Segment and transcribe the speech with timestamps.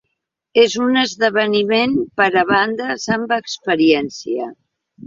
[0.61, 1.93] És un esdeveniment
[2.23, 4.55] per a bandes amb experiència.